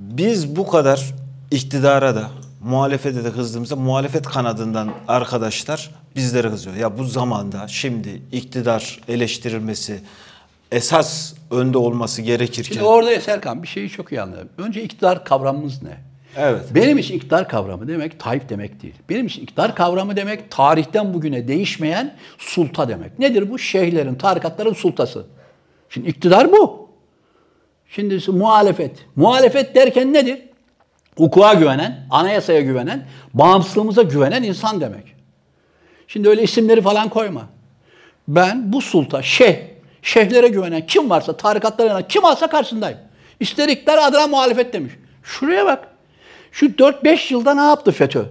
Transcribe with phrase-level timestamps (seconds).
[0.00, 1.14] Biz bu kadar
[1.50, 2.30] iktidara da
[2.64, 6.76] muhalefete de kızdığımızda muhalefet kanadından arkadaşlar bizlere kızıyor.
[6.76, 10.00] Ya bu zamanda şimdi iktidar eleştirilmesi
[10.72, 12.72] esas önde olması gerekirken.
[12.74, 14.48] Şimdi orada Serkan bir şeyi çok iyi anladım.
[14.58, 15.96] Önce iktidar kavramımız ne?
[16.36, 16.62] Evet.
[16.74, 18.94] Benim için iktidar kavramı demek Tayyip demek değil.
[19.08, 23.18] Benim için iktidar kavramı demek tarihten bugüne değişmeyen sulta demek.
[23.18, 23.58] Nedir bu?
[23.58, 25.26] Şeyhlerin, tarikatların sultası.
[25.88, 26.79] Şimdi iktidar bu.
[27.90, 29.06] Şimdi muhalefet.
[29.16, 30.38] Muhalefet derken nedir?
[31.16, 35.14] Hukuka güvenen, anayasaya güvenen, bağımsızlığımıza güvenen insan demek.
[36.06, 37.42] Şimdi öyle isimleri falan koyma.
[38.28, 39.56] Ben bu sulta, şeyh,
[40.02, 42.98] şeyhlere güvenen kim varsa, tarikatlara güvenen kim varsa karşısındayım.
[43.40, 44.92] İster iktidar adına muhalefet demiş.
[45.22, 45.88] Şuraya bak.
[46.52, 48.24] Şu 4-5 yılda ne yaptı FETÖ?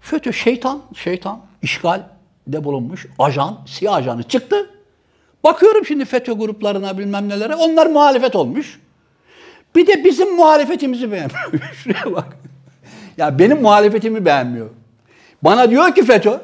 [0.00, 4.70] FETÖ şeytan, şeytan, işgalde bulunmuş, ajan, siyah ajanı çıktı.
[5.44, 8.80] Bakıyorum şimdi FETÖ gruplarına bilmem nelere, onlar muhalefet olmuş.
[9.74, 11.72] Bir de bizim muhalefetimizi beğenmiyor.
[11.84, 12.26] Şuraya bak.
[13.16, 14.66] Ya benim muhalefetimi beğenmiyor.
[15.42, 16.40] Bana diyor ki FETÖ,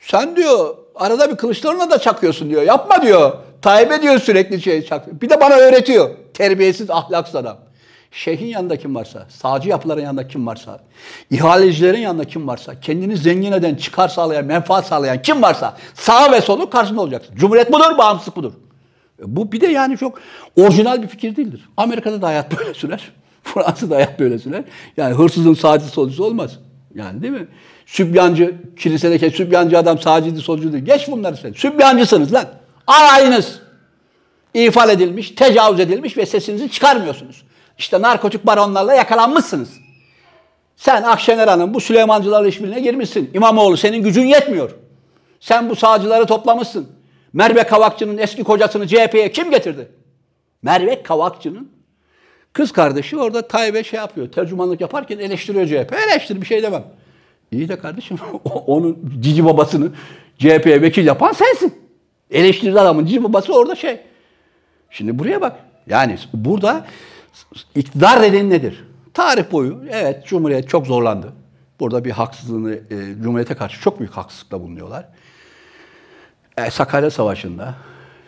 [0.00, 2.62] sen diyor arada bir Kılıçdaroğlu'na da çakıyorsun diyor.
[2.62, 3.32] Yapma diyor.
[3.62, 5.20] Tayyip'e diyor sürekli şey çakıyor.
[5.20, 6.10] Bir de bana öğretiyor.
[6.34, 7.56] Terbiyesiz, ahlaksız adam.
[8.14, 10.80] Şeyhin yanında kim varsa, sağcı yapıların yanında kim varsa,
[11.30, 16.40] ihalecilerin yanında kim varsa, kendini zengin eden, çıkar sağlayan, menfaat sağlayan kim varsa sağ ve
[16.40, 17.36] solu karşısında olacaksın.
[17.36, 18.52] Cumhuriyet budur, bağımsızlık budur.
[19.20, 20.20] E, bu bir de yani çok
[20.56, 21.68] orijinal bir fikir değildir.
[21.76, 23.12] Amerika'da da hayat böyle sürer.
[23.42, 24.64] Fransa'da hayat böyle sürer.
[24.96, 26.58] Yani hırsızın sağcı solcusu olmaz.
[26.94, 27.46] Yani değil mi?
[27.86, 30.84] Sübyancı, kilisedeki sübyancı adam sağcıydı solcu değil.
[30.84, 31.52] Geç bunları sen.
[31.52, 32.46] Sübyancısınız lan.
[32.86, 33.60] Alayınız
[34.54, 37.42] ifade edilmiş, tecavüz edilmiş ve sesinizi çıkarmıyorsunuz.
[37.78, 39.80] İşte narkotik baronlarla yakalanmışsınız.
[40.76, 43.30] Sen Akşener Hanım bu Süleymancılarla işbirliğine girmişsin.
[43.34, 44.70] İmamoğlu senin gücün yetmiyor.
[45.40, 46.88] Sen bu sağcıları toplamışsın.
[47.32, 49.88] Merve Kavakçı'nın eski kocasını CHP'ye kim getirdi?
[50.62, 51.70] Merve Kavakçı'nın
[52.52, 54.32] kız kardeşi orada Tayyip'e şey yapıyor.
[54.32, 55.92] Tercümanlık yaparken eleştiriyor CHP.
[55.92, 56.84] Eleştir bir şey demem.
[57.52, 58.18] İyi de kardeşim
[58.66, 59.90] onun cici babasını
[60.38, 61.74] CHP'ye vekil yapan sensin.
[62.30, 64.00] Eleştirdi adamın cici babası orada şey.
[64.90, 65.56] Şimdi buraya bak.
[65.86, 66.86] Yani burada
[67.74, 68.84] iktidar dediğin nedir?
[69.14, 71.32] Tarih boyu evet Cumhuriyet çok zorlandı.
[71.80, 75.08] Burada bir haksızlığını, e, Cumhuriyet'e karşı çok büyük haksızlıkla bulunuyorlar.
[76.56, 77.74] E, Sakarya Savaşı'nda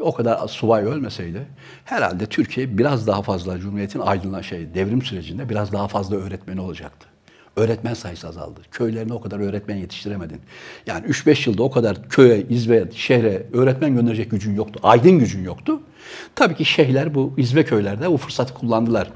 [0.00, 1.46] o kadar subay ölmeseydi
[1.84, 7.09] herhalde Türkiye biraz daha fazla Cumhuriyet'in aydınlan şey devrim sürecinde biraz daha fazla öğretmeni olacaktı.
[7.56, 8.60] Öğretmen sayısı azaldı.
[8.70, 10.40] Köylerine o kadar öğretmen yetiştiremedin.
[10.86, 14.80] Yani 3-5 yılda o kadar köye, izbe, şehre öğretmen gönderecek gücün yoktu.
[14.82, 15.80] Aydın gücün yoktu.
[16.34, 19.10] Tabii ki şeyhler bu izbe köylerde bu fırsatı kullandılar.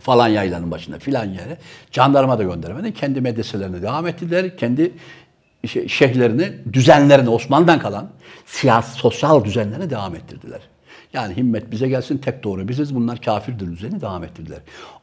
[0.00, 1.58] Falan yaylanın başında filan yere.
[1.92, 2.94] Jandarma da gönderemedi.
[2.94, 4.56] Kendi medreselerine devam ettiler.
[4.56, 4.92] Kendi
[5.86, 8.10] şeyhlerini, düzenlerini, Osmanlı'dan kalan
[8.46, 10.60] siyasi, sosyal düzenlerine devam ettirdiler.
[11.12, 14.58] Yani himmet bize gelsin tek doğru biziz bunlar kafirdir düzeni devam ettirdiler.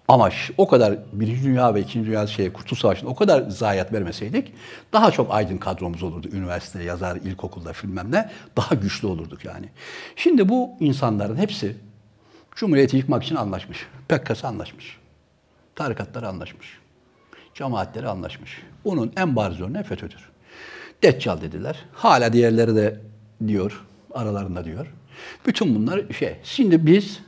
[0.08, 4.54] Ama o kadar Birinci Dünya ve İkinci Dünya şeye, Kurtuluş Savaşı'nda o kadar zayiat vermeseydik
[4.94, 6.30] daha çok aydın kadromuz olurdu.
[6.34, 9.70] Üniversite, yazar, ilkokulda bilmem ne daha güçlü olurduk yani.
[10.16, 11.76] Şimdi bu insanların hepsi
[12.56, 13.88] Cumhuriyeti yıkmak için anlaşmış.
[14.10, 14.98] PKK anlaşmış.
[15.76, 16.80] Tarikatları anlaşmış.
[17.54, 18.62] Cemaatleri anlaşmış.
[18.86, 20.30] Bunun en bariz örneği FETÖ'dür.
[21.04, 21.86] Deccal dediler.
[21.94, 23.02] Hala diğerleri de
[23.48, 24.88] diyor, aralarında diyor.
[25.48, 26.36] Bütün bunlar şey.
[26.44, 27.20] Şimdi biz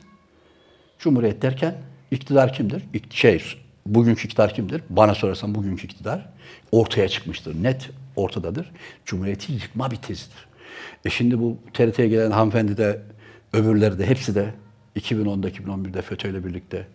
[0.98, 1.74] Cumhuriyet derken
[2.10, 2.82] iktidar kimdir?
[3.10, 3.42] Şey,
[3.86, 4.82] bugünkü iktidar kimdir?
[4.90, 6.28] Bana sorarsan bugünkü iktidar
[6.72, 7.62] ortaya çıkmıştır.
[7.62, 8.70] Net ortadadır.
[9.04, 10.48] Cumhuriyeti yıkma bir tezidir.
[11.04, 13.02] E şimdi bu TRT'ye gelen hanımefendi de
[13.52, 14.54] öbürleri de hepsi de
[14.96, 16.86] 2010'da 2011'de FETÖ ile birlikte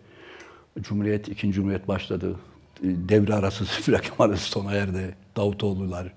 [0.80, 2.36] Cumhuriyet, ikinci Cumhuriyet başladı.
[2.82, 5.14] Devre arası, Fülak arası sona erdi.
[5.36, 6.12] Davutoğlu'lar,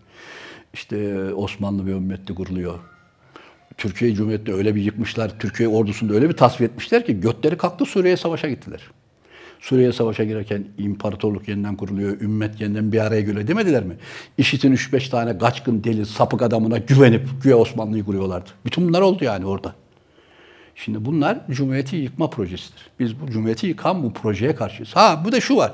[0.73, 2.79] işte Osmanlı ve ümmeti kuruluyor.
[3.77, 8.17] Türkiye Cumhuriyeti'ni öyle bir yıkmışlar, Türkiye ordusunu öyle bir tasfiye etmişler ki götleri kalktı Suriye'ye
[8.17, 8.81] savaşa gittiler.
[9.59, 13.95] Suriye savaşa girerken imparatorluk yeniden kuruluyor, ümmet yeniden bir araya geliyor demediler mi?
[14.37, 18.49] İşit'in 3-5 tane kaçkın deli, sapık adamına güvenip güya Osmanlı'yı kuruyorlardı.
[18.65, 19.75] Bütün bunlar oldu yani orada.
[20.75, 22.89] Şimdi bunlar Cumhuriyeti yıkma projesidir.
[22.99, 24.95] Biz bu Cumhuriyeti yıkan bu projeye karşıyız.
[24.95, 25.73] Ha bu da şu var.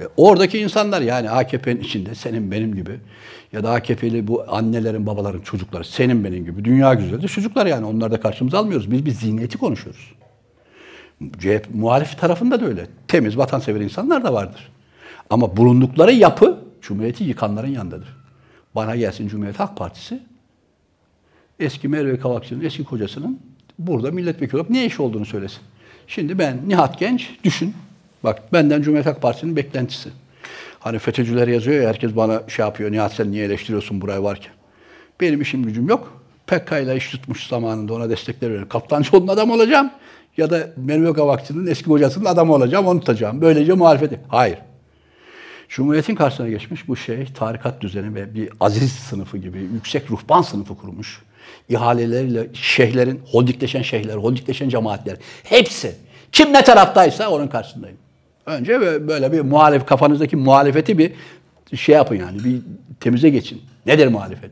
[0.00, 3.00] E, oradaki insanlar yani AKP'nin içinde senin benim gibi
[3.52, 8.10] ya da AKP'li bu annelerin, babaların, çocukları senin benim gibi dünya güzeldi çocuklar yani onları
[8.10, 8.90] da karşımıza almıyoruz.
[8.90, 10.12] Biz bir zihniyeti konuşuyoruz.
[11.38, 12.86] CHP, muhalif tarafında da öyle.
[13.08, 14.70] Temiz, vatansever insanlar da vardır.
[15.30, 18.16] Ama bulundukları yapı Cumhuriyeti yıkanların yanındadır.
[18.74, 20.22] Bana gelsin Cumhuriyet Halk Partisi
[21.60, 23.40] eski Merve Kavakçı'nın eski kocasının
[23.78, 25.60] burada milletvekili olup ne iş olduğunu söylesin.
[26.06, 27.74] Şimdi ben Nihat Genç düşün.
[28.24, 30.08] Bak benden Cumhuriyet Halk Partisi'nin beklentisi.
[30.80, 32.92] Hani FETÖ'cüler yazıyor ya herkes bana şey yapıyor.
[32.92, 34.52] Nihat sen niye eleştiriyorsun buraya varken?
[35.20, 36.22] Benim işim gücüm yok.
[36.46, 38.68] PKK ile iş tutmuş zamanında ona destekler veriyorum.
[38.68, 39.90] Kaptancıoğlu'nun adam olacağım.
[40.36, 43.40] Ya da Memlük Vakfı'nın eski hocasının adamı olacağım, onu tutacağım.
[43.40, 44.20] Böylece muhalefeti.
[44.28, 44.58] Hayır.
[45.68, 50.76] Cumhuriyetin karşısına geçmiş bu şey tarikat düzeni ve bir aziz sınıfı gibi yüksek ruhban sınıfı
[50.76, 51.22] kurmuş.
[51.68, 55.94] İhaleleriyle şeyhlerin, holdikleşen şeyhler, holdikleşen cemaatler hepsi
[56.32, 57.98] kim ne taraftaysa onun karşısındayım.
[58.46, 61.12] Önce böyle bir muhalef kafanızdaki muhalefeti bir
[61.76, 62.60] şey yapın yani bir
[63.00, 63.62] temize geçin.
[63.86, 64.50] Nedir muhalefet?